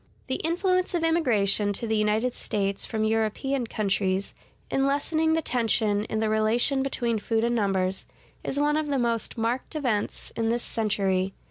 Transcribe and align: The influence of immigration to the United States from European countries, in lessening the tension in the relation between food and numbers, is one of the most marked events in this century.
The 0.25 0.37
influence 0.37 0.95
of 0.95 1.03
immigration 1.03 1.73
to 1.73 1.85
the 1.85 1.95
United 1.95 2.33
States 2.33 2.87
from 2.87 3.03
European 3.03 3.67
countries, 3.67 4.33
in 4.71 4.87
lessening 4.87 5.33
the 5.33 5.43
tension 5.43 6.05
in 6.05 6.19
the 6.19 6.27
relation 6.27 6.81
between 6.81 7.19
food 7.19 7.43
and 7.43 7.53
numbers, 7.55 8.07
is 8.43 8.59
one 8.59 8.77
of 8.77 8.87
the 8.87 8.97
most 8.97 9.37
marked 9.37 9.75
events 9.75 10.31
in 10.35 10.49
this 10.49 10.63
century. 10.63 11.35